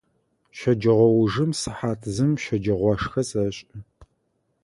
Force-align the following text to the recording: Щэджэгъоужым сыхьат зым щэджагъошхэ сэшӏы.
Щэджэгъоужым 0.57 1.51
сыхьат 1.59 2.01
зым 2.15 2.31
щэджагъошхэ 2.43 3.21
сэшӏы. 3.29 3.77